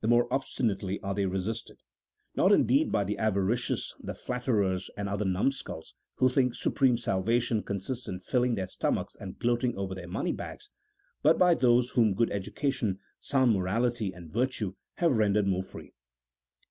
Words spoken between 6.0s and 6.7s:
who think